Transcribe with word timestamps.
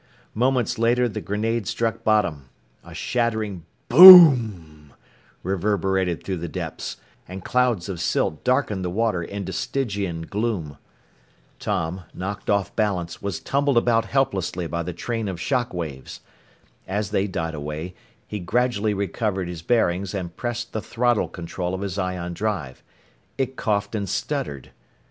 Seconds 0.35 0.79
later, 0.79 1.07
the 1.07 1.21
grenade 1.21 1.67
struck 1.67 2.03
bottom. 2.03 2.49
A 2.83 2.91
shattering 2.95 3.65
bo 3.87 3.97
o 3.99 4.09
oom 4.31 4.93
reverberated 5.43 6.23
through 6.23 6.37
the 6.37 6.47
depths, 6.47 6.97
and 7.27 7.45
clouds 7.45 7.87
of 7.87 8.01
silt 8.01 8.43
darkened 8.43 8.83
the 8.83 8.89
water 8.89 9.21
into 9.21 9.53
Stygian 9.53 10.23
gloom. 10.23 10.79
Tom, 11.59 12.01
knocked 12.15 12.49
off 12.49 12.75
balance, 12.75 13.21
was 13.21 13.39
tumbled 13.39 13.77
about 13.77 14.05
helplessly 14.05 14.65
by 14.65 14.81
the 14.81 14.91
train 14.91 15.27
of 15.27 15.39
shock 15.39 15.71
waves. 15.71 16.21
As 16.87 17.11
they 17.11 17.27
died 17.27 17.53
away, 17.53 17.93
he 18.25 18.39
gradually 18.39 18.95
recovered 18.95 19.47
his 19.47 19.61
bearings 19.61 20.15
and 20.15 20.35
pressed 20.35 20.73
the 20.73 20.81
throttle 20.81 21.27
control 21.27 21.75
of 21.75 21.81
his 21.81 21.99
ion 21.99 22.33
drive. 22.33 22.81
It 23.37 23.55
coughed 23.55 23.93
and 23.93 24.09
stuttered! 24.09 24.71